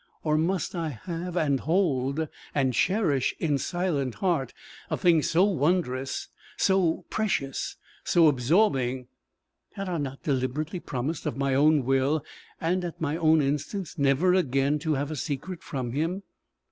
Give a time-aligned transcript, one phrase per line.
[0.23, 4.51] or must I have, and hold, and cherish in silent heart,
[4.89, 6.27] a thing so wondrous,
[6.57, 9.09] so precious, so absorbing?
[9.73, 12.25] Had I not deliberately promised of my own will
[12.59, 16.23] and at my own instance never again to have a secret from him?